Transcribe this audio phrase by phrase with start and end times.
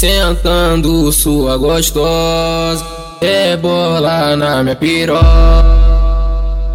[0.00, 2.82] sentando sua gostosa.
[3.20, 5.26] É bola na minha piroca.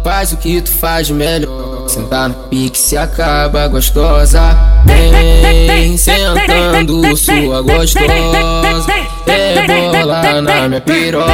[0.04, 1.88] Faz o que tu faz melhor.
[1.88, 4.56] Sentar no pique se acaba gostosa.
[5.66, 8.92] Vem sentando sua gostosa.
[9.26, 11.32] É bola na minha piroca.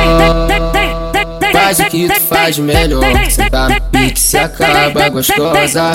[1.52, 3.04] Faz o que tu faz melhor.
[3.28, 5.92] Sentar no pique se acaba gostosa.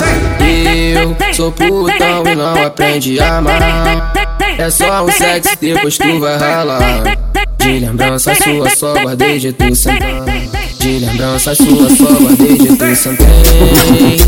[0.94, 4.27] Eu sou putão e não aprendi a amar.
[4.58, 6.80] É só um sexo, depois tu vai ralar.
[7.58, 10.24] De lembrança sua, só guardei de tu sentar.
[10.80, 13.28] De lembrança sua, só guardei de tu sentar.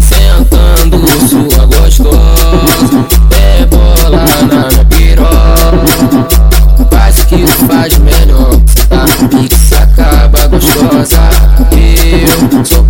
[0.00, 3.06] Sentando sua gostosa.
[3.42, 6.28] É bola na minha piroca.
[6.92, 8.60] Faz que tu faz melhor.
[8.88, 11.18] Tá pique se acaba gostosa.
[12.52, 12.84] Eu sou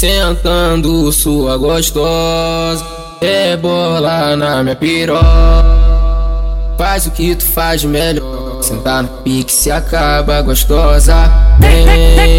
[0.00, 2.82] sentando sua gostosa.
[3.20, 5.26] É bola na minha piroca.
[6.78, 8.62] Faz o que tu faz melhor.
[8.62, 11.30] Sentar no pique se acaba gostosa.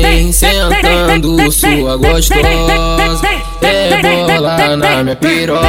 [0.01, 3.27] Vem sentando sua gostosa.
[3.61, 5.67] É bola na minha piroca.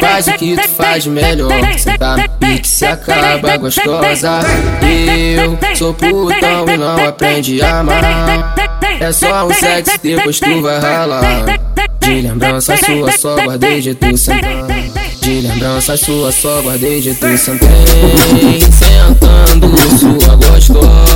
[0.00, 1.52] Faz o que tu faz melhor.
[1.76, 4.40] Sentar no pique se acaba gostosa.
[5.36, 8.69] Eu sou putão e não aprendi a amar.
[9.00, 11.22] É só um sexo, depois tu vai ralar.
[12.00, 14.66] De lembrança sua, só guardei de tu sentar.
[15.22, 17.68] De lembrança sua, só guardei de tu sentar.
[18.78, 21.09] Sentando sua gostosa.